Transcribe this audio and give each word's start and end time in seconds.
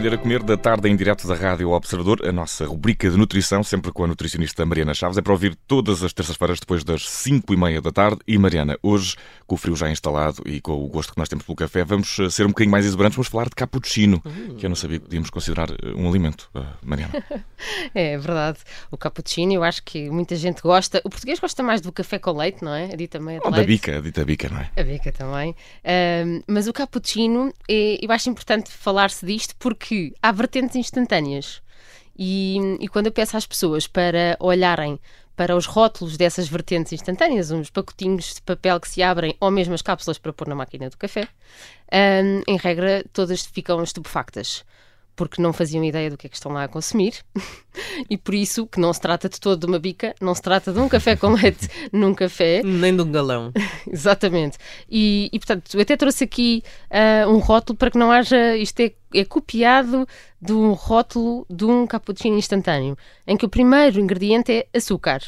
Aprender 0.00 0.16
a 0.16 0.18
Comer 0.18 0.42
da 0.42 0.56
tarde 0.56 0.88
em 0.88 0.96
direto 0.96 1.28
da 1.28 1.34
Rádio 1.34 1.72
Observador, 1.72 2.26
a 2.26 2.32
nossa 2.32 2.64
rubrica 2.64 3.10
de 3.10 3.18
nutrição, 3.18 3.62
sempre 3.62 3.92
com 3.92 4.02
a 4.02 4.06
nutricionista 4.06 4.64
Mariana 4.64 4.94
Chaves. 4.94 5.18
É 5.18 5.20
para 5.20 5.30
ouvir 5.30 5.54
todas 5.66 6.02
as 6.02 6.10
terças-feiras 6.10 6.58
depois 6.58 6.82
das 6.82 7.06
5 7.06 7.52
e 7.52 7.56
meia 7.58 7.82
da 7.82 7.92
tarde. 7.92 8.18
E 8.26 8.38
Mariana, 8.38 8.78
hoje, 8.82 9.14
com 9.46 9.56
o 9.56 9.58
frio 9.58 9.76
já 9.76 9.90
instalado 9.90 10.42
e 10.46 10.58
com 10.58 10.72
o 10.72 10.88
gosto 10.88 11.12
que 11.12 11.18
nós 11.18 11.28
temos 11.28 11.44
pelo 11.44 11.54
café, 11.54 11.84
vamos 11.84 12.18
eh, 12.18 12.30
ser 12.30 12.46
um 12.46 12.48
bocadinho 12.48 12.70
mais 12.70 12.86
exuberantes, 12.86 13.16
vamos 13.16 13.28
falar 13.28 13.50
de 13.50 13.54
cappuccino, 13.54 14.22
que 14.56 14.64
eu 14.64 14.70
não 14.70 14.74
sabia 14.76 14.98
que 14.98 15.04
podíamos 15.04 15.28
considerar 15.28 15.70
eh, 15.70 15.92
um 15.94 16.08
alimento, 16.08 16.48
uh, 16.54 16.64
Mariana. 16.82 17.22
é 17.94 18.16
verdade. 18.16 18.60
O 18.90 18.96
cappuccino, 18.96 19.52
eu 19.52 19.62
acho 19.62 19.82
que 19.82 20.08
muita 20.08 20.34
gente 20.34 20.62
gosta. 20.62 21.02
O 21.04 21.10
português 21.10 21.38
gosta 21.38 21.62
mais 21.62 21.82
do 21.82 21.92
café 21.92 22.18
com 22.18 22.32
leite, 22.32 22.64
não 22.64 22.72
é? 22.72 22.84
A 22.84 22.96
dita 22.96 23.18
é 23.18 23.20
de 23.20 23.26
Ou 23.26 23.32
leite. 23.32 23.50
da 23.50 23.64
bica, 23.64 23.98
a 23.98 24.00
dita 24.00 24.24
bica, 24.24 24.48
não 24.48 24.60
é? 24.60 24.70
A 24.78 24.82
bica 24.82 25.12
também. 25.12 25.54
Mas 26.46 26.66
o 26.66 26.72
cappuccino, 26.72 27.52
eu 27.68 28.10
acho 28.10 28.30
importante 28.30 28.70
falar-se 28.70 29.26
disto 29.26 29.54
porque 29.58 29.89
há 30.22 30.32
vertentes 30.32 30.76
instantâneas. 30.76 31.62
E, 32.18 32.58
e 32.80 32.88
quando 32.88 33.06
eu 33.06 33.12
peço 33.12 33.36
às 33.36 33.46
pessoas 33.46 33.86
para 33.86 34.36
olharem 34.38 34.98
para 35.36 35.56
os 35.56 35.64
rótulos 35.64 36.18
dessas 36.18 36.48
vertentes 36.48 36.92
instantâneas, 36.92 37.50
uns 37.50 37.70
pacotinhos 37.70 38.34
de 38.34 38.42
papel 38.42 38.78
que 38.78 38.88
se 38.88 39.02
abrem 39.02 39.34
ou 39.40 39.50
mesmo 39.50 39.72
as 39.72 39.80
cápsulas 39.80 40.18
para 40.18 40.34
pôr 40.34 40.46
na 40.46 40.54
máquina 40.54 40.90
do 40.90 40.98
café, 40.98 41.26
um, 41.90 42.42
em 42.46 42.58
regra 42.58 43.02
todas 43.12 43.46
ficam 43.46 43.82
estupefactas 43.82 44.64
porque 45.16 45.42
não 45.42 45.52
faziam 45.52 45.84
ideia 45.84 46.10
do 46.10 46.16
que 46.16 46.26
é 46.26 46.30
que 46.30 46.36
estão 46.36 46.52
lá 46.52 46.64
a 46.64 46.68
consumir 46.68 47.14
e 48.08 48.16
por 48.16 48.34
isso 48.34 48.66
que 48.66 48.80
não 48.80 48.92
se 48.92 49.00
trata 49.00 49.28
de 49.28 49.38
todo 49.40 49.60
de 49.60 49.66
uma 49.66 49.78
bica, 49.78 50.14
não 50.20 50.34
se 50.34 50.42
trata 50.42 50.72
de 50.72 50.78
um 50.78 50.88
café 50.88 51.16
com 51.16 51.32
leite 51.32 51.68
num 51.92 52.14
café. 52.14 52.62
Nem 52.62 52.94
de 52.94 53.02
um 53.02 53.10
galão. 53.10 53.52
Exatamente. 53.90 54.58
E, 54.88 55.28
e, 55.32 55.38
portanto, 55.38 55.74
eu 55.74 55.80
até 55.80 55.96
trouxe 55.96 56.24
aqui 56.24 56.62
uh, 56.90 57.30
um 57.30 57.38
rótulo 57.38 57.76
para 57.76 57.90
que 57.90 57.98
não 57.98 58.10
haja. 58.10 58.56
Isto 58.56 58.80
é, 58.80 58.92
é 59.14 59.24
copiado 59.24 60.06
de 60.40 60.52
um 60.52 60.72
rótulo 60.72 61.46
de 61.48 61.64
um 61.64 61.86
cappuccino 61.86 62.36
instantâneo, 62.36 62.96
em 63.26 63.36
que 63.36 63.44
o 63.44 63.48
primeiro 63.48 64.00
ingrediente 64.00 64.52
é 64.52 64.66
açúcar. 64.76 65.20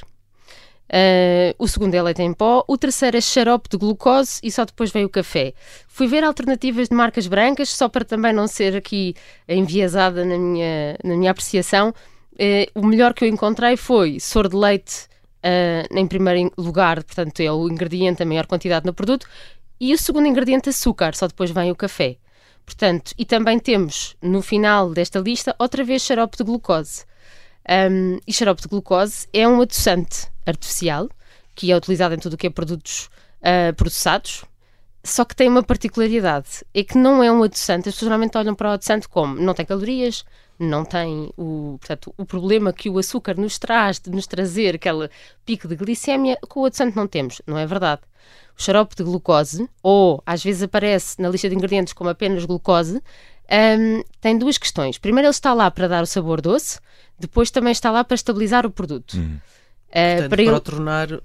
Uh, 0.92 1.56
o 1.58 1.66
segundo 1.66 1.94
é 1.94 2.02
leite 2.02 2.20
em 2.20 2.34
pó, 2.34 2.62
o 2.68 2.76
terceiro 2.76 3.16
é 3.16 3.20
xarope 3.20 3.66
de 3.70 3.78
glucose 3.78 4.38
e 4.42 4.50
só 4.50 4.62
depois 4.62 4.90
veio 4.90 5.06
o 5.06 5.10
café. 5.10 5.54
Fui 5.88 6.06
ver 6.06 6.22
alternativas 6.22 6.90
de 6.90 6.94
marcas 6.94 7.26
brancas, 7.26 7.70
só 7.70 7.88
para 7.88 8.04
também 8.04 8.32
não 8.32 8.46
ser 8.46 8.76
aqui 8.76 9.14
enviesada 9.48 10.22
na 10.22 10.36
minha, 10.36 10.98
na 11.02 11.16
minha 11.16 11.30
apreciação. 11.30 11.94
Uh, 12.34 12.66
o 12.74 12.84
melhor 12.84 13.14
que 13.14 13.24
eu 13.24 13.28
encontrei 13.28 13.76
foi 13.76 14.20
soro 14.20 14.50
de 14.50 14.56
leite 14.56 15.08
uh, 15.44 15.96
em 15.98 16.06
primeiro 16.06 16.52
lugar, 16.56 17.02
portanto 17.02 17.40
é 17.40 17.50
o 17.50 17.68
ingrediente, 17.68 18.22
a 18.22 18.26
maior 18.26 18.46
quantidade 18.46 18.86
no 18.86 18.94
produto, 18.94 19.26
e 19.80 19.92
o 19.92 19.98
segundo 19.98 20.28
ingrediente, 20.28 20.68
açúcar, 20.68 21.14
só 21.14 21.26
depois 21.26 21.50
vem 21.50 21.70
o 21.70 21.76
café. 21.76 22.16
Portanto, 22.64 23.12
e 23.18 23.24
também 23.24 23.58
temos 23.58 24.16
no 24.22 24.40
final 24.40 24.90
desta 24.90 25.18
lista 25.18 25.54
outra 25.58 25.82
vez 25.82 26.02
xarope 26.02 26.36
de 26.36 26.44
glucose. 26.44 27.04
Um, 27.68 28.18
e 28.26 28.32
xarope 28.32 28.62
de 28.62 28.68
glucose 28.68 29.26
é 29.32 29.46
um 29.46 29.60
adoçante 29.60 30.28
artificial 30.46 31.08
que 31.54 31.70
é 31.70 31.76
utilizado 31.76 32.14
em 32.14 32.18
tudo 32.18 32.34
o 32.34 32.36
que 32.36 32.46
é 32.46 32.50
produtos 32.50 33.10
uh, 33.40 33.74
processados, 33.76 34.44
só 35.04 35.24
que 35.24 35.34
tem 35.34 35.48
uma 35.48 35.62
particularidade, 35.62 36.64
é 36.72 36.84
que 36.84 36.96
não 36.96 37.22
é 37.22 37.30
um 37.30 37.42
adoçante. 37.42 37.88
As 37.88 37.94
pessoas 37.94 38.08
geralmente 38.08 38.38
olham 38.38 38.54
para 38.54 38.70
o 38.70 38.72
adoçante 38.72 39.08
como 39.08 39.34
não 39.34 39.52
tem 39.52 39.66
calorias, 39.66 40.24
não 40.58 40.84
tem 40.84 41.32
o, 41.36 41.76
portanto, 41.80 42.14
o 42.16 42.24
problema 42.24 42.72
que 42.72 42.88
o 42.88 42.98
açúcar 42.98 43.36
nos 43.36 43.58
traz 43.58 43.98
de 43.98 44.10
nos 44.10 44.26
trazer 44.26 44.76
aquele 44.76 45.08
pico 45.44 45.66
de 45.66 45.76
glicémia, 45.76 46.38
com 46.48 46.60
o 46.60 46.66
adoçante 46.66 46.96
não 46.96 47.06
temos. 47.06 47.42
Não 47.46 47.58
é 47.58 47.66
verdade. 47.66 48.02
O 48.58 48.62
xarope 48.62 48.94
de 48.94 49.02
glucose, 49.02 49.68
ou 49.82 50.22
às 50.24 50.42
vezes 50.42 50.62
aparece 50.62 51.20
na 51.20 51.28
lista 51.28 51.48
de 51.48 51.54
ingredientes 51.54 51.92
como 51.92 52.10
apenas 52.10 52.44
glucose, 52.44 53.02
um, 53.50 54.02
tem 54.20 54.38
duas 54.38 54.56
questões. 54.58 54.98
Primeiro, 54.98 55.26
ele 55.26 55.30
está 55.30 55.52
lá 55.52 55.70
para 55.70 55.88
dar 55.88 56.02
o 56.02 56.06
sabor 56.06 56.40
doce, 56.40 56.78
depois 57.18 57.50
também 57.50 57.72
está 57.72 57.90
lá 57.90 58.04
para 58.04 58.14
estabilizar 58.14 58.64
o 58.64 58.70
produto. 58.70 59.14
Uhum. 59.14 59.38
Uh, 59.88 59.92
Portanto, 59.92 60.30
para, 60.30 60.42
ele... 60.42 60.50
o 60.50 60.60
tornar 60.60 61.12
uh, 61.12 61.20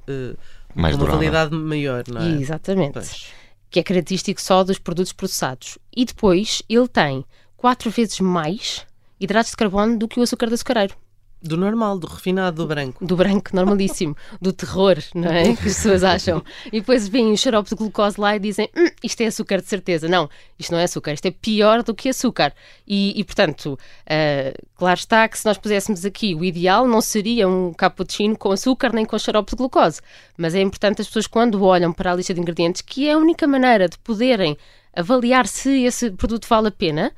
Mais 0.73 0.95
uma 0.95 1.05
durável. 1.05 1.19
validade 1.19 1.55
maior, 1.55 2.03
não 2.07 2.21
é? 2.21 2.29
Exatamente. 2.41 2.93
Pois. 2.93 3.27
Que 3.69 3.79
é 3.79 3.83
característico 3.83 4.41
só 4.41 4.63
dos 4.63 4.79
produtos 4.79 5.13
processados. 5.13 5.77
E 5.95 6.05
depois 6.05 6.63
ele 6.69 6.87
tem 6.87 7.25
quatro 7.57 7.89
vezes 7.91 8.19
mais 8.19 8.86
hidratos 9.19 9.51
de 9.51 9.57
carbono 9.57 9.97
do 9.97 10.07
que 10.07 10.19
o 10.19 10.23
açúcar 10.23 10.47
de 10.47 10.53
açucareiro. 10.55 10.95
Do 11.39 11.55
normal, 11.55 11.99
do 11.99 12.07
refinado, 12.07 12.63
do 12.63 12.67
branco. 12.67 13.05
Do 13.05 13.15
branco, 13.15 13.55
normalíssimo. 13.55 14.17
do 14.41 14.51
terror, 14.51 14.97
não 15.13 15.31
é? 15.31 15.43
Que 15.43 15.51
as 15.51 15.75
pessoas 15.75 16.03
acham. 16.03 16.43
E 16.65 16.79
depois 16.79 17.07
vêm 17.07 17.31
o 17.31 17.37
xarope 17.37 17.69
de 17.69 17.75
glucose 17.75 18.19
lá 18.19 18.35
e 18.35 18.39
dizem: 18.39 18.67
hum, 18.75 18.87
isto 19.03 19.21
é 19.21 19.27
açúcar 19.27 19.61
de 19.61 19.67
certeza. 19.67 20.07
Não, 20.07 20.27
isto 20.57 20.71
não 20.71 20.79
é 20.79 20.85
açúcar, 20.85 21.13
isto 21.13 21.27
é 21.27 21.31
pior 21.31 21.83
do 21.83 21.93
que 21.93 22.09
açúcar. 22.09 22.53
E, 22.87 23.19
e 23.19 23.23
portanto, 23.23 23.73
uh, 23.73 24.67
claro 24.75 24.97
está 24.97 25.27
que 25.27 25.37
se 25.37 25.45
nós 25.45 25.59
puséssemos 25.59 26.03
aqui 26.05 26.33
o 26.33 26.43
ideal 26.43 26.87
não 26.87 27.01
seria 27.01 27.47
um 27.47 27.71
cappuccino 27.71 28.35
com 28.35 28.51
açúcar 28.51 28.91
nem 28.91 29.05
com 29.05 29.17
xarope 29.19 29.51
de 29.51 29.57
glucose. 29.57 30.01
Mas 30.35 30.55
é 30.55 30.61
importante 30.61 31.01
as 31.01 31.07
pessoas, 31.07 31.27
quando 31.27 31.63
olham 31.63 31.93
para 31.93 32.11
a 32.11 32.15
lista 32.15 32.33
de 32.33 32.41
ingredientes, 32.41 32.81
que 32.81 33.07
é 33.07 33.13
a 33.13 33.17
única 33.17 33.45
maneira 33.45 33.87
de 33.87 33.99
poderem 33.99 34.57
avaliar 34.97 35.47
se 35.47 35.83
esse 35.85 36.11
produto 36.11 36.47
vale 36.47 36.69
a 36.69 36.71
pena, 36.71 37.13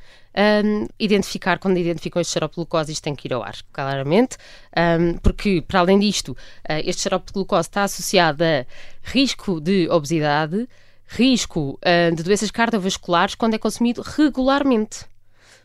um, 0.66 0.88
identificar, 1.00 1.58
quando 1.60 1.78
identificam 1.78 2.22
este 2.22 2.34
xarope 2.34 2.54
de 2.54 2.58
glucose, 2.58 2.92
isto 2.92 3.04
tem 3.04 3.16
que 3.16 3.28
ir 3.28 3.34
ao 3.34 3.42
ar, 3.42 3.56
claramente, 3.72 4.38
um, 4.78 5.18
porque, 5.18 5.62
para 5.62 5.80
além 5.80 5.98
disto, 5.98 6.32
uh, 6.32 6.82
este 6.86 7.04
xarope 7.04 7.28
de 7.28 7.34
glucose 7.34 7.70
está 7.70 7.84
associado 7.84 8.44
a 8.44 8.66
risco 9.02 9.60
de 9.60 9.90
obesidade, 9.90 10.68
risco 11.08 11.80
uh, 11.80 12.16
de 12.16 12.22
doenças 12.22 12.52
cardiovasculares 12.52 13.36
quando 13.36 13.56
é 13.56 13.58
consumido 13.58 14.02
regularmente. 14.02 15.06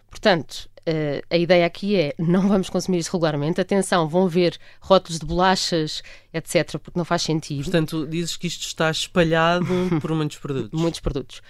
Portanto, 0.08 0.68
Uh, 0.86 1.24
a 1.30 1.38
ideia 1.38 1.64
aqui 1.64 1.96
é 1.96 2.14
não 2.18 2.46
vamos 2.46 2.68
consumir 2.68 2.98
isso 2.98 3.12
regularmente. 3.12 3.60
Atenção, 3.60 4.06
vão 4.06 4.28
ver 4.28 4.58
rótulos 4.80 5.18
de 5.18 5.24
bolachas, 5.24 6.02
etc., 6.32 6.78
porque 6.78 6.98
não 6.98 7.04
faz 7.04 7.22
sentido. 7.22 7.62
Portanto, 7.62 8.06
dizes 8.06 8.36
que 8.36 8.46
isto 8.46 8.66
está 8.66 8.90
espalhado 8.90 9.66
por 10.02 10.12
muitos 10.12 10.36
produtos. 10.36 10.78
muitos 10.78 11.00
produtos. 11.00 11.40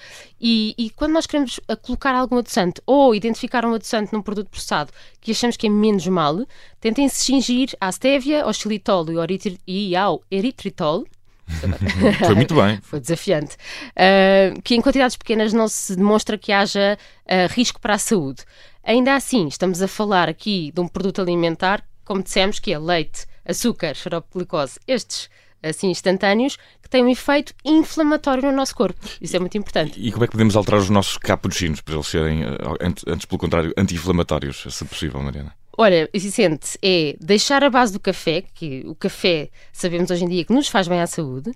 E, 0.41 0.75
e 0.78 0.91
quando 0.91 1.12
nós 1.12 1.27
queremos 1.27 1.59
eh, 1.67 1.75
colocar 1.75 2.15
algum 2.15 2.39
adoçante 2.39 2.81
ou 2.87 3.15
identificar 3.15 3.65
um 3.65 3.75
adoçante 3.75 4.12
num 4.12 4.23
produto 4.23 4.49
processado 4.49 4.93
que 5.21 5.33
achamos 5.33 5.56
que 5.56 5.67
é 5.67 5.71
menos 5.71 6.06
mal, 6.06 6.47
tentem 6.81 7.09
se 7.09 7.25
cingir 7.25 7.71
à 7.81 7.91
stevia, 7.91 8.44
ao 8.44 8.53
xilitol 8.53 9.06
e 9.67 9.97
ao 9.97 10.23
eritritol, 10.31 11.05
Foi 12.25 12.34
muito 12.34 12.55
bem. 12.55 12.78
Foi 12.82 13.00
desafiante. 13.00 13.56
Uh, 13.91 14.60
que 14.62 14.75
em 14.75 14.81
quantidades 14.81 15.16
pequenas 15.16 15.53
não 15.53 15.69
se 15.69 15.94
demonstra 15.97 16.38
que 16.38 16.53
haja 16.53 16.99
uh, 17.25 17.53
risco 17.53 17.81
para 17.81 17.94
a 17.94 17.99
saúde. 17.99 18.43
Ainda 18.82 19.15
assim, 19.15 19.47
estamos 19.47 19.81
a 19.81 19.88
falar 19.88 20.28
aqui 20.28 20.71
de 20.75 20.81
um 20.81 20.88
produto 20.88 21.21
alimentar, 21.21 21.82
como 22.05 22.22
dissemos, 22.22 22.59
que 22.59 22.72
é 22.72 22.78
leite, 22.78 23.27
açúcar, 23.47 23.94
xarope 23.94 24.28
de 24.28 24.38
glicose, 24.38 24.78
estes 24.87 25.31
assim 25.62 25.88
instantâneos, 25.88 26.59
que 26.82 26.91
têm 26.91 27.03
um 27.03 27.09
efeito 27.09 27.55
inflamatório 27.65 28.43
no 28.43 28.53
nosso 28.53 28.75
corpo. 28.76 29.00
Isso 29.21 29.34
é 29.34 29.38
muito 29.38 29.56
importante. 29.56 29.99
E 29.99 30.12
como 30.12 30.25
é 30.25 30.26
que 30.26 30.32
podemos 30.32 30.55
alterar 30.55 30.81
os 30.81 30.91
nossos 30.91 31.16
cappuccinos 31.16 31.81
para 31.81 31.94
eles 31.94 32.06
serem, 32.06 32.43
eh, 32.43 32.56
antes 32.81 33.25
pelo 33.25 33.38
contrário, 33.38 33.72
anti-inflamatórios, 33.76 34.66
se 34.69 34.84
possível, 34.84 35.22
Mariana? 35.22 35.55
Olha, 35.77 36.09
o 36.12 36.17
existente 36.17 36.79
é 36.83 37.17
deixar 37.21 37.65
a 37.65 37.71
base 37.71 37.93
do 37.93 38.01
café, 38.01 38.45
que 38.55 38.83
o 38.87 38.95
café 38.95 39.51
sabemos 39.73 40.11
hoje 40.11 40.25
em 40.25 40.29
dia 40.29 40.45
que 40.45 40.53
nos 40.53 40.69
faz 40.69 40.87
bem 40.87 41.01
à 41.01 41.07
saúde. 41.07 41.53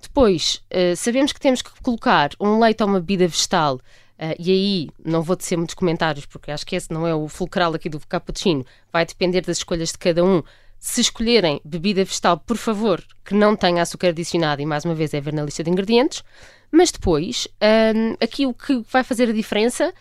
Depois, 0.00 0.62
uh, 0.70 0.96
sabemos 0.96 1.32
que 1.32 1.40
temos 1.40 1.62
que 1.62 1.70
colocar 1.80 2.30
um 2.40 2.58
leite 2.58 2.82
ou 2.82 2.88
uma 2.88 3.00
bebida 3.00 3.26
vegetal 3.26 3.80
Uh, 4.22 4.36
e 4.38 4.52
aí 4.52 4.88
não 5.04 5.20
vou 5.20 5.34
tecer 5.34 5.56
muitos 5.56 5.74
comentários, 5.74 6.24
porque 6.26 6.52
acho 6.52 6.64
que 6.64 6.76
esse 6.76 6.92
não 6.92 7.04
é 7.04 7.12
o 7.12 7.26
fulcral 7.26 7.74
aqui 7.74 7.88
do 7.88 7.98
cappuccino. 8.06 8.64
Vai 8.92 9.04
depender 9.04 9.40
das 9.40 9.58
escolhas 9.58 9.90
de 9.90 9.98
cada 9.98 10.24
um. 10.24 10.44
Se 10.78 11.00
escolherem 11.00 11.60
bebida 11.64 12.04
vegetal, 12.04 12.38
por 12.38 12.56
favor, 12.56 13.02
que 13.24 13.34
não 13.34 13.56
tenha 13.56 13.82
açúcar 13.82 14.08
adicionado, 14.08 14.62
e 14.62 14.66
mais 14.66 14.84
uma 14.84 14.94
vez 14.94 15.12
é 15.12 15.20
ver 15.20 15.32
na 15.32 15.42
lista 15.42 15.64
de 15.64 15.70
ingredientes. 15.70 16.22
Mas 16.70 16.92
depois, 16.92 17.48
um, 17.60 18.14
aqui 18.22 18.46
o 18.46 18.54
que 18.54 18.84
vai 18.92 19.02
fazer 19.02 19.28
a 19.28 19.32
diferença 19.32 19.92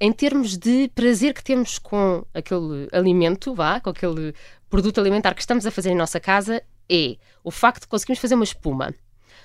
em 0.00 0.12
termos 0.12 0.56
de 0.56 0.88
prazer 0.94 1.32
que 1.32 1.42
temos 1.42 1.78
com 1.78 2.24
aquele 2.34 2.88
alimento, 2.92 3.54
vá, 3.54 3.80
com 3.80 3.90
aquele 3.90 4.34
produto 4.68 5.00
alimentar 5.00 5.34
que 5.34 5.40
estamos 5.40 5.66
a 5.66 5.70
fazer 5.70 5.90
em 5.90 5.96
nossa 5.96 6.20
casa, 6.20 6.62
é 6.88 7.16
o 7.42 7.50
facto 7.50 7.82
de 7.82 7.88
conseguirmos 7.88 8.20
fazer 8.20 8.34
uma 8.34 8.44
espuma. 8.44 8.94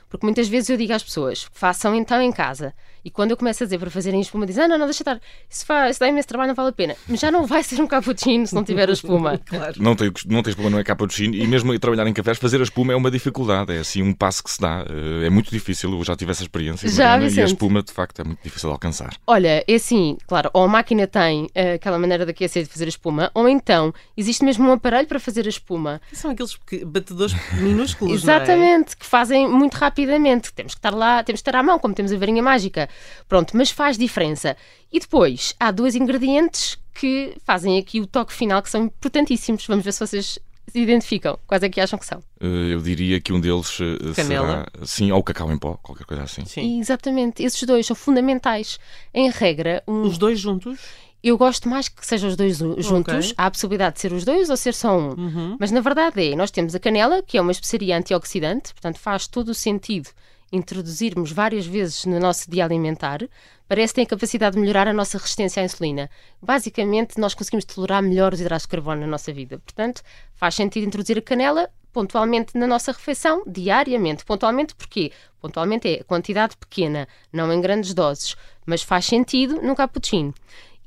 Porque 0.09 0.25
muitas 0.25 0.47
vezes 0.49 0.69
eu 0.69 0.77
digo 0.77 0.93
às 0.93 1.03
pessoas, 1.03 1.47
façam 1.53 1.95
então 1.95 2.21
em 2.21 2.31
casa. 2.31 2.73
E 3.03 3.09
quando 3.09 3.31
eu 3.31 3.37
começo 3.37 3.63
a 3.63 3.65
dizer 3.65 3.79
para 3.79 3.89
fazerem 3.89 4.21
espuma, 4.21 4.45
dizem, 4.45 4.63
ah, 4.63 4.67
não, 4.67 4.77
não, 4.77 4.85
deixa 4.85 5.01
estar, 5.01 5.19
isso, 5.49 5.65
faz, 5.65 5.91
isso 5.91 5.99
dá 5.99 6.07
imenso 6.07 6.27
trabalho, 6.27 6.49
não 6.49 6.55
vale 6.55 6.69
a 6.69 6.73
pena. 6.73 6.95
Mas 7.07 7.19
já 7.19 7.31
não 7.31 7.45
vai 7.45 7.63
ser 7.63 7.81
um 7.81 7.87
cappuccino 7.87 8.45
se 8.45 8.53
não 8.53 8.63
tiver 8.63 8.89
a 8.89 8.93
espuma. 8.93 9.39
claro. 9.45 9.73
Não 9.77 9.95
tem, 9.95 10.11
não 10.27 10.43
tem 10.43 10.51
espuma, 10.51 10.69
não 10.69 10.79
é 10.79 10.83
cappuccino. 10.83 11.35
E 11.35 11.47
mesmo 11.47 11.77
trabalhar 11.79 12.07
em 12.07 12.13
cafés, 12.13 12.37
fazer 12.37 12.59
a 12.59 12.63
espuma 12.63 12.93
é 12.93 12.95
uma 12.95 13.09
dificuldade. 13.09 13.73
É 13.73 13.79
assim 13.79 14.01
um 14.01 14.13
passo 14.13 14.43
que 14.43 14.51
se 14.51 14.59
dá. 14.59 14.85
Eh, 14.87 15.27
é 15.27 15.29
muito 15.29 15.49
difícil. 15.49 15.91
Eu 15.91 16.03
já 16.03 16.15
tive 16.15 16.31
essa 16.31 16.43
experiência. 16.43 16.87
Já, 16.89 17.17
Mariana, 17.17 17.35
e 17.35 17.41
a 17.41 17.45
espuma, 17.45 17.81
de 17.81 17.91
facto, 17.91 18.21
é 18.21 18.23
muito 18.23 18.41
difícil 18.43 18.69
de 18.69 18.73
alcançar. 18.73 19.15
Olha, 19.25 19.63
é 19.67 19.73
assim, 19.73 20.17
claro, 20.27 20.49
ou 20.53 20.63
a 20.63 20.67
máquina 20.67 21.07
tem 21.07 21.45
uh, 21.45 21.75
aquela 21.75 21.97
maneira 21.97 22.25
de 22.25 22.31
aquecer 22.31 22.63
de 22.63 22.69
fazer 22.69 22.85
a 22.85 22.89
espuma, 22.89 23.31
ou 23.33 23.47
então 23.47 23.93
existe 24.15 24.43
mesmo 24.43 24.67
um 24.67 24.73
aparelho 24.73 25.07
para 25.07 25.19
fazer 25.19 25.45
a 25.45 25.49
espuma. 25.49 26.01
São 26.13 26.31
aqueles 26.31 26.57
batedores 26.85 27.33
minúsculos, 27.53 28.13
é? 28.13 28.15
Exatamente, 28.15 28.93
é? 28.93 28.95
que 28.97 29.05
fazem 29.05 29.47
muito 29.47 29.75
rapidamente. 29.75 30.53
Temos 30.53 30.73
que 30.73 30.79
estar 30.79 30.93
lá, 30.93 31.23
temos 31.23 31.41
que 31.41 31.49
estar 31.49 31.57
à 31.57 31.63
mão, 31.63 31.79
como 31.79 31.93
temos 31.93 32.11
a 32.11 32.17
varinha 32.17 32.43
mágica. 32.43 32.89
Pronto, 33.27 33.55
mas 33.55 33.71
faz 33.71 33.97
diferença. 33.97 34.55
E 34.91 34.99
depois, 34.99 35.55
há 35.59 35.71
dois 35.71 35.95
ingredientes 35.95 36.77
que 36.93 37.35
fazem 37.45 37.77
aqui 37.77 37.99
o 37.99 38.07
toque 38.07 38.33
final, 38.33 38.61
que 38.61 38.69
são 38.69 38.83
importantíssimos. 38.83 39.65
Vamos 39.65 39.85
ver 39.85 39.93
se 39.93 39.99
vocês 39.99 40.39
se 40.67 40.79
identificam. 40.79 41.37
Quais 41.47 41.63
é 41.63 41.69
que 41.69 41.79
acham 41.79 41.99
que 41.99 42.05
são? 42.05 42.23
Eh, 42.39 42.73
eu 42.73 42.81
diria 42.81 43.19
que 43.19 43.33
um 43.33 43.39
deles 43.39 43.77
eh, 43.81 44.13
Canela. 44.13 44.65
será, 44.73 44.85
sim, 44.85 45.11
ou 45.11 45.21
cacau 45.23 45.51
em 45.51 45.57
pó, 45.57 45.77
qualquer 45.81 46.05
coisa 46.05 46.23
assim. 46.23 46.45
Sim. 46.45 46.79
Exatamente, 46.79 47.43
esses 47.43 47.61
dois 47.63 47.85
são 47.85 47.95
fundamentais. 47.95 48.79
Em 49.13 49.29
regra, 49.29 49.83
um... 49.87 50.03
os 50.03 50.17
dois 50.17 50.39
juntos? 50.39 50.79
Eu 51.23 51.37
gosto 51.37 51.69
mais 51.69 51.87
que 51.87 52.05
sejam 52.05 52.29
os 52.29 52.35
dois 52.35 52.57
juntos. 52.57 53.25
Okay. 53.25 53.33
Há 53.37 53.45
a 53.45 53.51
possibilidade 53.51 53.95
de 53.95 54.01
ser 54.01 54.11
os 54.11 54.25
dois 54.25 54.49
ou 54.49 54.57
ser 54.57 54.73
só 54.73 54.97
um. 54.97 55.09
Uhum. 55.09 55.57
Mas 55.59 55.69
na 55.69 55.79
verdade 55.79 56.31
é, 56.31 56.35
nós 56.35 56.49
temos 56.49 56.73
a 56.73 56.79
canela, 56.79 57.21
que 57.21 57.37
é 57.37 57.41
uma 57.41 57.51
especiaria 57.51 57.95
antioxidante, 57.95 58.73
portanto 58.73 58.97
faz 58.97 59.27
todo 59.27 59.49
o 59.49 59.53
sentido 59.53 60.09
introduzirmos 60.51 61.31
várias 61.31 61.65
vezes 61.65 62.05
no 62.05 62.19
nosso 62.19 62.49
dia 62.49 62.65
alimentar, 62.65 63.19
parece 63.67 63.93
que 63.93 63.95
tem 63.95 64.03
a 64.03 64.07
capacidade 64.07 64.55
de 64.55 64.61
melhorar 64.61 64.87
a 64.87 64.93
nossa 64.93 65.17
resistência 65.17 65.61
à 65.61 65.65
insulina. 65.65 66.09
Basicamente, 66.41 67.19
nós 67.19 67.33
conseguimos 67.33 67.65
tolerar 67.65 68.03
melhor 68.03 68.33
os 68.33 68.41
hidratos 68.41 68.63
de 68.63 68.69
carbono 68.69 69.01
na 69.01 69.07
nossa 69.07 69.31
vida. 69.31 69.57
Portanto, 69.59 70.01
faz 70.33 70.55
sentido 70.55 70.85
introduzir 70.85 71.17
a 71.17 71.21
canela 71.21 71.69
pontualmente 71.93 72.57
na 72.57 72.67
nossa 72.67 72.91
refeição, 72.91 73.43
diariamente. 73.45 74.25
Pontualmente 74.25 74.75
porquê? 74.75 75.11
Pontualmente 75.39 75.87
é 75.87 76.03
quantidade 76.03 76.55
pequena, 76.57 77.07
não 77.31 77.51
em 77.51 77.61
grandes 77.61 77.93
doses, 77.93 78.35
mas 78.65 78.81
faz 78.81 79.05
sentido 79.05 79.61
no 79.61 79.75
cappuccino. 79.75 80.33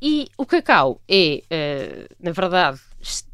E 0.01 0.29
o 0.37 0.45
cacau 0.45 1.01
é, 1.09 1.43
uh, 1.45 2.15
na 2.21 2.33
verdade, 2.33 2.81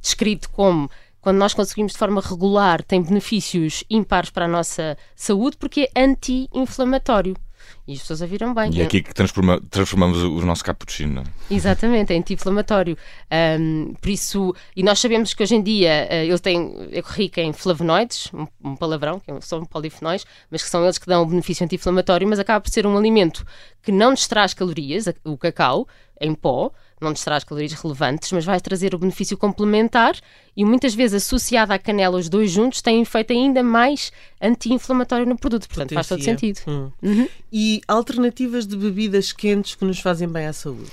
descrito 0.00 0.50
como 0.50 0.90
quando 1.20 1.38
nós 1.38 1.54
conseguimos 1.54 1.92
de 1.92 1.98
forma 1.98 2.20
regular, 2.20 2.82
tem 2.82 3.02
benefícios 3.02 3.84
ímpares 3.90 4.30
para 4.30 4.46
a 4.46 4.48
nossa 4.48 4.96
saúde 5.14 5.56
porque 5.56 5.90
é 5.94 6.02
anti-inflamatório. 6.02 7.36
E 7.90 7.94
as 7.94 7.98
pessoas 8.02 8.22
a 8.22 8.26
viram 8.26 8.54
bem. 8.54 8.70
E 8.72 8.80
é 8.80 8.84
aqui 8.84 9.02
que 9.02 9.12
transforma, 9.12 9.60
transformamos 9.68 10.22
o 10.22 10.46
nosso 10.46 10.64
cappuccino. 10.64 11.24
Exatamente, 11.50 12.12
é 12.12 12.16
anti-inflamatório. 12.16 12.96
Um, 13.58 13.94
por 14.00 14.08
isso, 14.08 14.54
e 14.76 14.84
nós 14.84 15.00
sabemos 15.00 15.34
que 15.34 15.42
hoje 15.42 15.56
em 15.56 15.62
dia 15.62 16.06
uh, 16.08 16.14
ele 16.14 16.38
tem, 16.38 16.72
é 16.92 17.02
rico 17.04 17.40
em 17.40 17.52
flavonoides, 17.52 18.30
um, 18.32 18.46
um 18.62 18.76
palavrão, 18.76 19.18
que 19.18 19.44
são 19.44 19.64
polifenóis, 19.64 20.24
mas 20.48 20.62
que 20.62 20.70
são 20.70 20.84
eles 20.84 20.98
que 20.98 21.06
dão 21.06 21.24
o 21.24 21.26
benefício 21.26 21.64
anti-inflamatório, 21.64 22.28
mas 22.28 22.38
acaba 22.38 22.60
por 22.60 22.70
ser 22.70 22.86
um 22.86 22.96
alimento 22.96 23.44
que 23.82 23.90
não 23.90 24.12
nos 24.12 24.28
traz 24.28 24.54
calorias, 24.54 25.06
o 25.24 25.36
cacau, 25.36 25.88
em 26.20 26.32
pó, 26.32 26.70
não 27.00 27.10
nos 27.10 27.24
traz 27.24 27.42
calorias 27.42 27.72
relevantes, 27.72 28.30
mas 28.30 28.44
vai 28.44 28.60
trazer 28.60 28.94
o 28.94 28.98
benefício 28.98 29.36
complementar 29.36 30.14
e 30.54 30.64
muitas 30.64 30.94
vezes 30.94 31.24
associado 31.24 31.72
à 31.72 31.78
canela 31.78 32.18
os 32.18 32.28
dois 32.28 32.50
juntos 32.50 32.82
tem 32.82 32.98
um 32.98 33.02
efeito 33.02 33.32
ainda 33.32 33.62
mais 33.62 34.12
anti-inflamatório 34.40 35.26
no 35.26 35.38
produto, 35.38 35.66
portanto 35.66 35.88
Potencia. 35.88 35.96
faz 35.96 36.08
todo 36.08 36.22
sentido. 36.22 36.60
Hum. 36.68 36.90
Uhum. 37.02 37.28
E 37.50 37.79
alternativas 37.86 38.66
de 38.66 38.76
bebidas 38.76 39.32
quentes 39.32 39.74
que 39.74 39.84
nos 39.84 40.00
fazem 40.00 40.28
bem 40.28 40.46
à 40.46 40.52
saúde? 40.52 40.90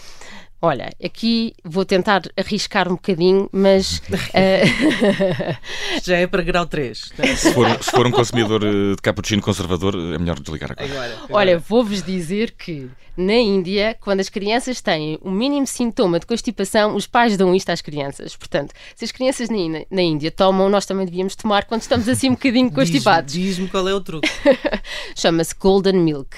Olha, 0.60 0.90
aqui 1.04 1.54
vou 1.64 1.86
tentar 1.86 2.24
arriscar 2.36 2.88
um 2.88 2.96
bocadinho, 2.96 3.48
mas. 3.52 4.00
Uh... 4.34 5.54
Já 6.04 6.18
é 6.18 6.26
para 6.26 6.42
grau 6.42 6.66
3. 6.66 7.14
Né? 7.16 7.36
Se, 7.36 7.54
for, 7.54 7.84
se 7.84 7.92
for 7.92 8.08
um 8.08 8.12
consumidor 8.12 8.64
eh, 8.64 8.96
de 8.96 9.02
cappuccino 9.02 9.42
conservador, 9.42 9.94
é 9.94 10.18
melhor 10.18 10.40
desligar 10.40 10.72
agora. 10.72 10.92
agora, 10.92 11.14
agora. 11.14 11.34
Olha, 11.34 11.60
vou-vos 11.60 12.02
dizer 12.02 12.56
que 12.58 12.90
na 13.16 13.36
Índia, 13.36 13.96
quando 14.00 14.20
as 14.20 14.30
crianças 14.30 14.82
têm 14.82 15.20
o 15.22 15.30
mínimo 15.30 15.68
sintoma 15.68 16.20
de 16.20 16.26
constipação, 16.26 16.96
os 16.96 17.06
pais 17.06 17.38
dão 17.38 17.54
isto 17.54 17.70
às 17.70 17.82
crianças. 17.82 18.36
Portanto, 18.36 18.74
se 18.96 19.06
as 19.06 19.12
crianças 19.12 19.50
na, 19.50 19.58
na 19.92 20.02
Índia 20.02 20.32
tomam, 20.32 20.70
nós 20.70 20.88
também 20.88 21.06
devíamos 21.06 21.36
tomar 21.36 21.66
quando 21.66 21.82
estamos 21.82 22.10
assim 22.10 22.30
um 22.30 22.34
bocadinho 22.34 22.72
constipados. 22.72 23.34
Diz-me 23.34 23.68
qual 23.68 23.88
é 23.88 23.94
o 23.94 24.02
truque. 24.02 24.28
Chama-se 25.16 25.54
Golden 25.54 26.00
Milk. 26.00 26.36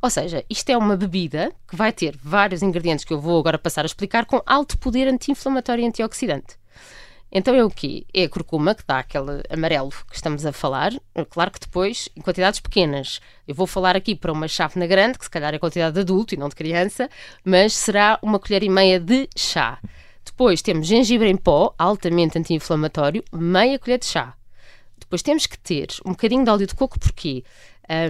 Ou 0.00 0.10
seja, 0.10 0.44
isto 0.48 0.70
é 0.70 0.76
uma 0.76 0.96
bebida 0.96 1.52
que 1.68 1.74
vai 1.74 1.92
ter 1.92 2.16
vários 2.22 2.62
ingredientes 2.62 3.04
que 3.04 3.12
eu 3.12 3.20
vou 3.20 3.38
agora 3.38 3.58
passar 3.58 3.84
a 3.84 3.86
explicar 3.86 4.26
com 4.26 4.42
alto 4.46 4.78
poder 4.78 5.08
anti-inflamatório 5.08 5.82
e 5.82 5.86
antioxidante. 5.86 6.56
Então 7.30 7.54
é 7.54 7.64
o 7.64 7.70
quê? 7.70 8.06
É 8.14 8.24
a 8.24 8.28
curcuma, 8.28 8.74
que 8.74 8.84
dá 8.86 9.00
aquele 9.00 9.42
amarelo 9.50 9.90
que 10.08 10.14
estamos 10.14 10.46
a 10.46 10.52
falar. 10.52 10.92
Claro 11.28 11.50
que 11.50 11.60
depois, 11.60 12.08
em 12.16 12.20
quantidades 12.20 12.60
pequenas. 12.60 13.20
Eu 13.48 13.54
vou 13.54 13.66
falar 13.66 13.96
aqui 13.96 14.14
para 14.14 14.32
uma 14.32 14.46
chávena 14.46 14.86
grande, 14.86 15.18
que 15.18 15.24
se 15.24 15.30
calhar 15.30 15.52
é 15.52 15.58
quantidade 15.58 15.94
de 15.94 16.00
adulto 16.00 16.34
e 16.34 16.38
não 16.38 16.48
de 16.48 16.54
criança, 16.54 17.10
mas 17.44 17.72
será 17.74 18.18
uma 18.22 18.38
colher 18.38 18.62
e 18.62 18.68
meia 18.68 19.00
de 19.00 19.28
chá. 19.36 19.78
Depois 20.24 20.62
temos 20.62 20.86
gengibre 20.86 21.28
em 21.28 21.36
pó, 21.36 21.74
altamente 21.78 22.38
anti-inflamatório, 22.38 23.24
meia 23.32 23.78
colher 23.78 23.98
de 23.98 24.06
chá. 24.06 24.34
Depois 24.98 25.22
temos 25.22 25.46
que 25.46 25.58
ter 25.58 25.88
um 26.04 26.10
bocadinho 26.10 26.44
de 26.44 26.50
óleo 26.50 26.66
de 26.66 26.74
coco, 26.74 26.98
porque 26.98 27.44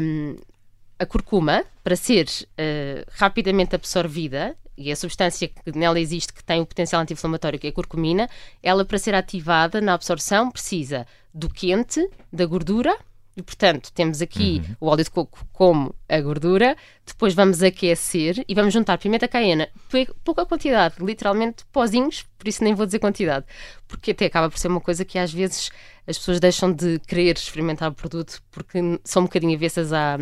um, 0.01 0.37
a 0.99 1.07
curcuma, 1.07 1.65
para 1.85 1.97
ser 1.97 2.27
uh, 2.27 3.11
rapidamente 3.13 3.75
absorvida, 3.75 4.57
e 4.77 4.93
a 4.93 4.97
substância 4.97 5.49
que 5.49 5.73
nela 5.77 5.99
existe 5.99 6.33
que 6.33 6.45
tem 6.45 6.61
o 6.61 6.67
potencial 6.67 7.01
anti-inflamatório, 7.01 7.59
que 7.59 7.67
é 7.67 7.71
a 7.71 7.73
curcumina, 7.73 8.29
ela 8.63 8.85
para 8.85 8.99
ser 8.99 9.15
ativada 9.15 9.81
na 9.81 9.95
absorção 9.95 10.51
precisa 10.51 11.07
do 11.33 11.49
quente, 11.49 12.09
da 12.33 12.45
gordura 12.45 12.97
e, 13.37 13.43
portanto, 13.43 13.93
temos 13.93 14.23
aqui 14.23 14.63
uhum. 14.67 14.77
o 14.81 14.87
óleo 14.87 15.05
de 15.05 15.11
coco 15.11 15.47
como 15.53 15.95
a 16.09 16.21
gordura, 16.21 16.75
depois 17.05 17.35
vamos 17.35 17.63
aquecer 17.63 18.43
e 18.49 18.55
vamos 18.55 18.73
juntar 18.73 18.97
pimenta 18.97 19.29
caiena, 19.29 19.69
pouca 20.25 20.47
quantidade, 20.47 20.95
literalmente 21.01 21.65
pozinhos, 21.71 22.25
por 22.39 22.49
isso 22.49 22.65
nem 22.65 22.75
vou 22.75 22.87
dizer 22.87 22.99
quantidade, 22.99 23.45
porque 23.87 24.13
até 24.13 24.25
acaba 24.25 24.49
por 24.49 24.59
ser 24.59 24.69
uma 24.69 24.81
coisa 24.81 25.05
que 25.05 25.19
às 25.19 25.31
vezes 25.31 25.71
as 26.07 26.17
pessoas 26.17 26.41
deixam 26.41 26.73
de 26.73 26.99
querer 27.01 27.37
experimentar 27.37 27.91
o 27.91 27.95
produto 27.95 28.41
porque 28.51 28.79
são 29.05 29.23
um 29.23 29.27
bocadinho 29.27 29.55
avessas 29.55 29.93
à, 29.93 30.17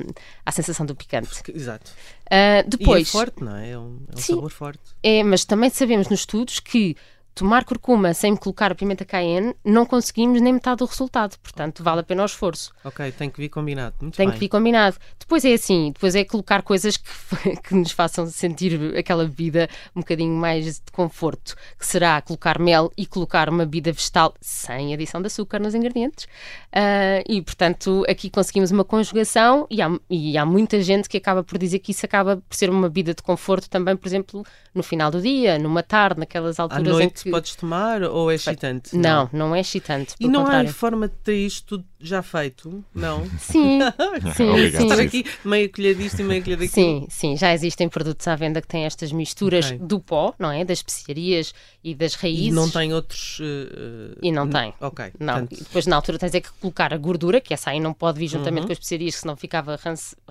à 0.45 0.51
sensação 0.51 0.85
do 0.85 0.97
picante. 0.97 1.29
Exato. 1.55 1.93
Uh, 2.25 2.69
depois, 2.69 3.07
e 3.07 3.11
é 3.11 3.13
forte, 3.13 3.45
não 3.45 3.57
é? 3.57 3.71
É 3.71 3.79
um, 3.79 4.01
é 4.09 4.15
um 4.15 4.21
sim, 4.21 4.35
sabor 4.35 4.51
forte. 4.51 4.83
É, 5.03 5.23
mas 5.23 5.45
também 5.45 5.71
sabemos 5.71 6.09
nos 6.09 6.21
estudos 6.21 6.59
que 6.59 6.97
tomar 7.35 7.65
curcuma 7.65 8.15
sem 8.15 8.37
colocar 8.37 8.75
pimenta 8.75 9.05
cayenne, 9.05 9.55
não 9.65 9.85
conseguimos 9.85 10.41
nem 10.41 10.53
metade 10.53 10.79
do 10.79 10.87
resultado. 10.87 11.37
Portanto, 11.39 11.83
vale 11.83 12.01
a 12.01 12.03
pena 12.03 12.23
o 12.23 12.27
esforço. 12.27 12.73
Ok, 12.85 13.11
tem 13.13 13.29
que 13.29 13.41
vir 13.41 13.49
combinado. 13.49 13.97
Muito 14.01 14.17
tem 14.17 14.27
bem. 14.27 14.35
que 14.35 14.41
vir 14.41 14.49
combinado. 14.49 14.97
Depois 15.19 15.45
é 15.45 15.53
assim, 15.53 15.91
depois 15.93 16.15
é 16.15 16.25
colocar 16.25 16.63
coisas 16.63 16.97
que, 16.97 17.57
que 17.63 17.75
nos 17.75 17.91
façam 17.91 18.27
sentir 18.27 18.97
aquela 18.97 19.25
bebida 19.25 19.69
um 19.95 20.01
bocadinho 20.01 20.35
mais 20.35 20.77
de 20.77 20.93
conforto, 20.93 21.57
que 21.79 21.87
será 21.87 22.21
colocar 22.23 22.59
mel 22.59 22.93
e 22.97 23.05
colocar 23.05 23.49
uma 23.49 23.65
bebida 23.65 23.93
vegetal 23.93 24.35
sem 24.41 24.95
adição 24.95 25.21
de 25.21 25.27
açúcar 25.27 25.59
nos 25.59 25.75
ingredientes. 25.75 26.25
Uh, 26.73 27.25
e, 27.29 27.43
portanto, 27.43 28.05
aqui 28.09 28.31
conseguimos 28.31 28.71
uma 28.71 28.85
conjugação 28.85 29.67
e 29.71 29.83
há, 29.83 29.91
e 30.09 30.39
há 30.39 30.47
muita 30.47 30.81
gente 30.83 31.09
que 31.09 31.17
acaba 31.17 31.43
por 31.43 31.59
dizer 31.59 31.81
que 31.81 31.91
isso 31.91 32.07
acaba 32.07 32.37
por 32.37 32.55
ser 32.55 32.71
uma 32.71 32.89
bebida 32.89 33.15
de 33.15 33.23
conforto 33.23 33.69
também, 33.69 33.97
por 33.97 34.07
exemplo, 34.07 34.45
no 34.75 34.83
final 34.83 35.11
do 35.11 35.21
dia, 35.21 35.59
numa 35.59 35.83
tarde, 35.83 36.21
naquelas 36.21 36.61
alturas 36.61 37.01
em 37.01 37.09
que 37.09 37.24
que... 37.25 37.31
podes 37.31 37.57
tomar 37.57 38.03
ou 38.03 38.31
é 38.31 38.35
excitante? 38.35 38.97
Não, 38.97 39.29
não, 39.33 39.49
não 39.49 39.57
é 39.57 39.61
excitante. 39.61 40.15
E 40.21 40.29
não 40.29 40.45
contrário. 40.45 40.71
há 40.71 40.73
forma 40.73 41.09
de 41.09 41.15
ter 41.17 41.37
isto 41.37 41.79
tudo 41.79 41.85
já 41.99 42.23
feito? 42.23 42.85
Não? 42.95 43.25
Sim, 43.41 43.81
sim, 44.37 44.71
sim. 44.71 44.83
Estar 44.83 45.01
aqui 45.01 45.25
meia 45.45 45.69
colher 45.69 45.95
disto 45.95 46.21
e 46.21 46.23
meia 46.23 46.43
colher 46.43 46.59
daquilo. 46.59 46.75
Sim, 46.75 47.07
sim, 47.09 47.37
já 47.37 47.53
existem 47.55 47.89
produtos 47.89 48.29
à 48.29 48.37
venda 48.37 48.61
que 48.61 48.69
têm 48.69 48.85
estas 48.85 49.11
misturas 49.11 49.67
okay. 49.67 49.79
do 49.79 49.99
pó, 49.99 50.35
não 50.39 50.53
é? 50.53 50.65
Das 50.65 50.79
especiarias 50.79 51.55
e 51.83 51.95
das 51.95 52.15
raízes. 52.15 52.49
E 52.49 52.51
não 52.53 52.69
tem 52.71 52.93
outros. 52.93 53.39
Uh, 53.41 54.19
e 54.23 54.31
não 54.31 54.49
tem. 54.49 54.75
Ok. 54.81 55.13
Não. 55.19 55.41
Portanto... 55.41 55.59
Depois 55.59 55.87
na 55.87 55.97
altura 55.97 56.19
tens 56.19 56.35
é 56.35 56.41
que 56.41 56.53
colocar 56.61 56.93
a 56.93 56.99
gordura, 56.99 57.41
que 57.41 57.55
essa 57.55 57.71
aí 57.71 57.81
não 57.81 57.95
pode 57.95 58.19
vir 58.19 58.29
juntamente 58.29 58.63
uhum. 58.63 58.67
com 58.67 58.73
as 58.73 58.79
especiarias, 58.79 59.15
senão 59.17 59.37
ficava 59.37 59.79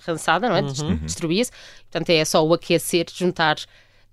rançada, 0.06 0.48
não 0.48 0.56
é? 0.56 0.62
Uhum. 0.62 0.98
Destruía-se. 0.98 1.52
Portanto 1.90 2.10
é 2.12 2.24
só 2.24 2.46
o 2.46 2.54
aquecer, 2.54 3.08
juntar 3.12 3.58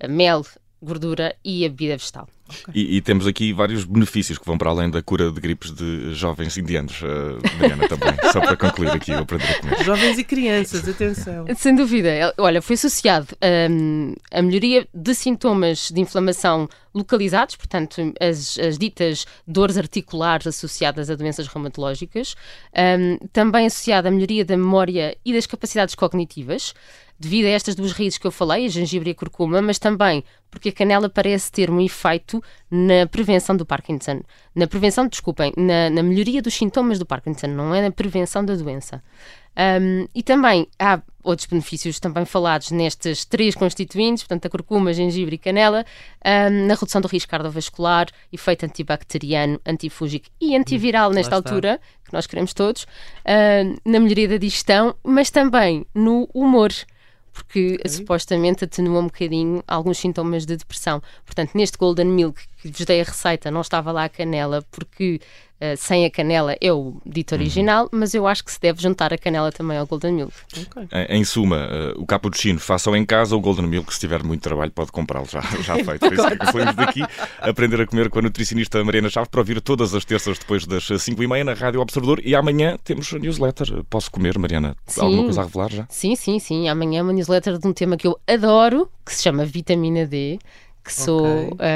mel, 0.09 0.45
gordura 0.83 1.37
e 1.45 1.65
a 1.65 1.69
bebida 1.69 1.97
vegetal. 1.97 2.29
Okay. 2.51 2.75
E, 2.75 2.97
e, 2.97 3.01
temos 3.01 3.27
aqui 3.27 3.53
vários 3.53 3.85
benefícios 3.85 4.39
que 4.39 4.45
vão 4.45 4.59
para 4.59 4.71
além 4.71 4.91
da 4.91 5.03
cura 5.03 5.31
de 5.31 5.41
gripes 5.41 5.73
de 5.73 6.13
jovens 6.15 6.57
indianos, 6.57 7.01
uh, 7.03 7.39
Mariana, 7.59 7.89
também, 7.89 8.15
só 8.33 8.41
para 8.41 8.57
concluir 8.57 8.91
aqui 8.91 9.13
o 9.13 9.19
aprender 9.19 9.45
a 9.45 9.61
comer. 9.61 9.85
Jovens 9.85 10.19
e 10.19 10.25
crianças, 10.25 10.89
atenção. 10.89 11.47
Sem 11.57 11.75
dúvida. 11.75 12.35
Olha, 12.39 12.61
foi 12.61 12.75
associado 12.75 13.29
um, 13.71 14.15
a 14.31 14.43
melhoria 14.43 14.87
de 14.93 15.15
sintomas 15.15 15.91
de 15.91 16.01
inflamação 16.01 16.69
localizados, 16.95 17.57
portanto, 17.57 18.13
as, 18.21 18.59
as 18.59 18.77
ditas 18.77 19.27
dores 19.47 19.79
articulares 19.79 20.47
associadas 20.47 21.09
a 21.09 21.15
doenças 21.15 21.47
reumatológicas, 21.47 22.35
um, 22.77 23.19
também 23.33 23.67
associado 23.67 24.09
à 24.09 24.11
melhoria 24.11 24.45
da 24.45 24.57
memória 24.57 25.17
e 25.25 25.33
das 25.33 25.47
capacidades 25.47 25.95
cognitivas, 25.95 26.75
devido 27.19 27.47
a 27.47 27.51
estas 27.51 27.75
duas 27.75 27.93
raízes 27.93 28.19
que 28.19 28.27
eu 28.27 28.31
falei, 28.31 28.65
a 28.65 28.69
gengibre 28.69 29.11
e 29.11 29.13
a 29.13 29.15
curcuma, 29.15 29.61
mas 29.61 29.79
também 29.79 30.25
porque 30.51 30.71
a 30.71 30.73
canela 30.73 31.09
parece 31.09 31.53
ter 31.53 31.71
um 31.71 31.81
efeito 31.81 32.40
na 32.71 33.07
prevenção 33.07 33.57
do 33.57 33.67
Parkinson. 33.67 34.21
Na 34.55 34.67
prevenção, 34.67 35.07
desculpem, 35.07 35.53
na, 35.57 35.91
na 35.91 36.03
melhoria 36.03 36.43
dos 36.43 36.55
sintomas 36.55 36.99
do 36.99 37.07
Parkinson, 37.07 37.49
não 37.49 37.75
é 37.75 37.83
na 37.83 37.91
prevenção 37.91 38.45
da 38.45 38.55
doença. 38.55 39.03
Um, 39.57 40.07
e 40.15 40.23
também 40.23 40.69
há 40.79 41.03
outros 41.23 41.47
benefícios 41.47 42.01
também 42.01 42.25
falados 42.25 42.71
nestes 42.71 43.25
três 43.25 43.55
constituintes, 43.55 44.23
portanto, 44.23 44.47
a 44.47 44.49
curcuma, 44.49 44.93
gengibre 44.93 45.35
e 45.35 45.39
canela, 45.39 45.85
um, 46.25 46.67
na 46.67 46.75
redução 46.75 47.01
do 47.01 47.09
risco 47.09 47.31
cardiovascular, 47.31 48.07
efeito 48.33 48.65
antibacteriano, 48.65 49.61
antifúngico 49.67 50.29
e 50.41 50.57
antiviral 50.57 51.11
hum, 51.11 51.15
nesta 51.15 51.35
altura, 51.35 51.81
que 52.05 52.13
nós 52.13 52.27
queremos 52.27 52.55
todos, 52.55 52.85
uh, 52.85 53.81
na 53.85 54.01
melhoria 54.01 54.29
da 54.29 54.39
digestão, 54.39 54.95
mas 55.05 55.31
também 55.31 55.85
no 55.95 56.29
humor 56.33 56.73
porque 57.33 57.77
okay. 57.79 57.91
supostamente 57.91 58.65
atenua 58.65 59.01
um 59.01 59.05
bocadinho 59.05 59.63
alguns 59.67 59.99
sintomas 59.99 60.45
de 60.47 60.57
depressão. 60.57 61.03
Portanto, 61.25 61.53
neste 61.55 61.79
Golden 61.79 62.07
Milk 62.07 62.43
que 62.61 62.69
vos 62.69 62.85
dei 62.85 63.01
a 63.01 63.05
receita, 63.05 63.51
não 63.51 63.61
estava 63.61 63.91
lá 63.93 64.05
a 64.05 64.09
canela, 64.09 64.63
porque 64.71 65.21
uh, 65.61 65.77
sem 65.77 66.05
a 66.05 66.11
canela 66.11 66.57
é 66.61 66.73
o 66.73 66.95
dito 67.05 67.35
uhum. 67.35 67.41
original, 67.41 67.85
uhum. 67.85 68.01
mas 68.01 68.15
eu 68.15 68.27
acho 68.27 68.45
que 68.45 68.51
se 68.51 68.61
deve 68.61 68.83
juntar 68.83 69.13
a 69.13 69.19
canela 69.19 69.53
também 69.53 69.77
ao 69.77 69.87
Golden 69.87 70.13
Milk. 70.13 70.33
Okay. 70.53 70.89
Em, 70.93 71.21
em, 71.21 71.25
suma, 71.25 71.69
uh, 71.69 72.01
o 72.01 72.07
cappuccino 72.07 72.59
façam 72.59 72.97
em 72.97 73.05
casa, 73.05 73.37
o 73.37 73.41
Golden 73.41 73.67
Milk, 73.67 73.93
se 73.93 74.01
tiver 74.01 74.23
muito 74.23 74.43
trabalho, 74.43 74.71
pode 74.71 74.91
comprá-lo 74.91 75.27
já, 75.27 75.41
já 75.63 75.75
feito. 75.77 76.05
É 76.05 76.15
isso 76.15 76.39
que 76.39 76.53
saímos 76.53 76.75
daqui, 76.75 77.03
aprender 77.41 77.81
a 77.81 77.87
comer 77.87 78.09
com 78.09 78.19
a 78.19 78.23
nutricionista 78.23 78.83
Mariana 78.83 79.09
Chaves, 79.09 79.29
para 79.31 79.41
ouvir 79.41 79.61
todas 79.61 79.95
as 79.95 80.05
terças 80.05 80.39
depois 80.39 80.67
das 80.67 80.87
5 80.87 81.23
e 81.23 81.27
meia 81.27 81.45
na 81.45 81.55
Rádio 81.55 81.81
Observador 81.81 82.21
e 82.25 82.35
amanhã 82.35 82.77
temos 82.83 83.13
a 83.13 83.19
newsletter. 83.19 83.85
Posso 83.89 84.11
comer, 84.11 84.39
Mariana? 84.39 84.77
Sim. 84.87 85.03
Alguma 85.03 85.25
coisa 85.25 85.41
a 85.43 85.45
revelar 85.45 85.71
já? 85.71 85.87
Sim, 85.89 86.17
sim, 86.17 86.39
sim. 86.39 86.69
Amanhã 86.69 87.01
é 87.01 87.03
uma 87.03 87.13
newsletter 87.13 87.59
de 87.59 87.67
um 87.67 87.73
tema 87.73 87.97
que 87.97 88.07
eu 88.07 88.19
adoro, 88.27 88.89
que 89.05 89.15
se 89.15 89.23
chama 89.23 89.45
Vitamina 89.45 90.07
D 90.07 90.39
que 90.85 90.93
sou 90.93 91.23
okay. 91.53 91.69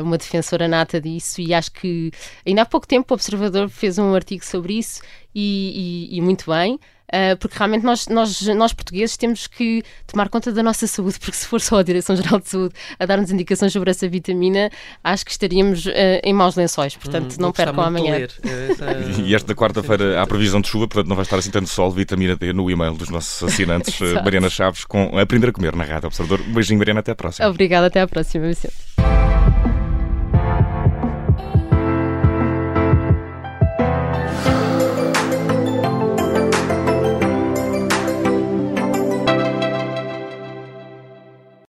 uh, 0.00 0.04
uma 0.04 0.18
defensora 0.18 0.68
nata 0.68 1.00
disso 1.00 1.40
e 1.40 1.54
acho 1.54 1.72
que 1.72 2.10
ainda 2.46 2.62
há 2.62 2.66
pouco 2.66 2.86
tempo 2.86 3.12
o 3.12 3.14
Observador 3.14 3.68
fez 3.68 3.98
um 3.98 4.14
artigo 4.14 4.44
sobre 4.44 4.74
isso 4.74 5.02
e, 5.34 6.08
e, 6.10 6.16
e 6.18 6.20
muito 6.20 6.50
bem. 6.50 6.78
Uh, 7.10 7.36
porque 7.38 7.58
realmente 7.58 7.84
nós, 7.84 8.06
nós, 8.06 8.40
nós 8.42 8.72
portugueses 8.72 9.16
temos 9.16 9.46
que 9.46 9.82
tomar 10.06 10.28
conta 10.28 10.52
da 10.52 10.62
nossa 10.62 10.86
saúde, 10.86 11.18
porque 11.18 11.36
se 11.36 11.46
for 11.46 11.60
só 11.60 11.78
a 11.78 11.82
Direção-Geral 11.82 12.38
de 12.40 12.48
Saúde 12.48 12.74
a 12.98 13.04
dar-nos 13.04 13.30
indicações 13.30 13.72
sobre 13.72 13.90
essa 13.90 14.08
vitamina, 14.08 14.70
acho 15.02 15.24
que 15.24 15.32
estaríamos 15.32 15.86
uh, 15.86 15.92
em 16.22 16.32
maus 16.32 16.54
lençóis, 16.54 16.96
portanto 16.96 17.32
hum, 17.32 17.36
não 17.40 17.52
percam 17.52 17.82
amanhã. 17.82 18.16
Essa... 18.16 19.20
e 19.22 19.34
esta 19.34 19.54
quarta-feira 19.54 20.22
há 20.22 20.26
previsão 20.26 20.60
de 20.60 20.68
chuva, 20.68 20.86
portanto 20.86 21.08
não 21.08 21.16
vai 21.16 21.24
estar 21.24 21.36
assim 21.36 21.50
tanto 21.50 21.68
sol, 21.68 21.90
vitamina 21.90 22.36
D 22.36 22.52
no 22.52 22.70
e-mail 22.70 22.94
dos 22.94 23.08
nossos 23.08 23.42
assinantes, 23.42 23.98
Mariana 24.22 24.48
Chaves, 24.48 24.84
com 24.84 25.18
Aprender 25.18 25.48
a 25.48 25.52
Comer 25.52 25.74
na 25.74 25.84
Rádio 25.84 26.06
Observador. 26.06 26.40
Um 26.46 26.52
beijinho, 26.52 26.78
Mariana, 26.78 27.00
até 27.00 27.12
à 27.12 27.16
próxima. 27.16 27.48
Obrigada, 27.48 27.88
até 27.88 28.00
à 28.00 28.06
próxima, 28.06 28.46
Vicente. 28.46 29.19